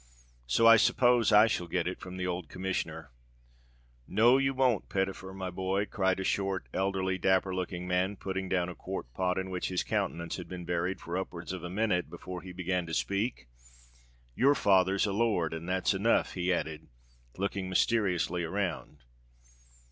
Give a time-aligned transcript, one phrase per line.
[0.47, 3.11] So I suppose I shall get it from the old Commissioner?"
[4.07, 8.67] "No, you won't, Pettifer, my boy," cried a short, elderly, dapper looking man, putting down
[8.67, 12.09] a quart pot in which his countenance had been buried for upwards of a minute
[12.09, 13.47] before he began to speak;
[14.35, 16.87] "your father's a lord—and that's enough," he added,
[17.37, 19.03] looking mysteriously around.